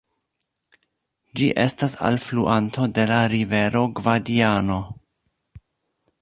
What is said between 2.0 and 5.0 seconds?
alfluanto de la rivero Gvadiano.